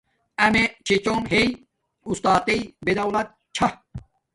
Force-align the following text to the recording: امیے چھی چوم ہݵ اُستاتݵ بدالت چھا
امیے 0.43 0.63
چھی 0.85 0.95
چوم 1.03 1.21
ہݵ 1.31 1.47
اُستاتݵ 2.09 2.61
بدالت 2.85 3.27
چھا 3.55 3.67